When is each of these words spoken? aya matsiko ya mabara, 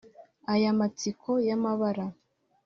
aya 0.53 0.71
matsiko 0.79 1.31
ya 1.47 1.55
mabara, 1.63 2.05